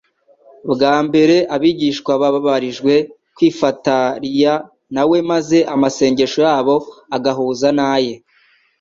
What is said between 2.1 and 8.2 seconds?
babarije kwifatariya na we maze amasengesho yabo agahuza n'aye;